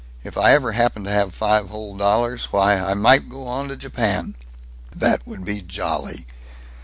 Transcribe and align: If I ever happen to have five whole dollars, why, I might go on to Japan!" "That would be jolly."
If 0.23 0.35
I 0.35 0.53
ever 0.53 0.71
happen 0.71 1.03
to 1.03 1.11
have 1.11 1.35
five 1.35 1.69
whole 1.69 1.95
dollars, 1.95 2.45
why, 2.45 2.75
I 2.79 2.95
might 2.95 3.29
go 3.29 3.45
on 3.45 3.67
to 3.67 3.77
Japan!" 3.77 4.33
"That 4.95 5.27
would 5.27 5.45
be 5.45 5.61
jolly." 5.61 6.25